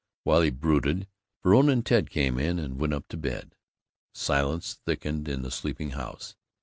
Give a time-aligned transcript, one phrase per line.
[0.23, 1.05] While he brooded,
[1.43, 3.53] Verona and Ted came in and went up to bed.
[4.15, 6.35] Silence thickened in the sleeping house.